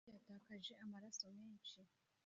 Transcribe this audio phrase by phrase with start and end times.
[0.03, 1.77] ndetseko yatakaje amaraso menshi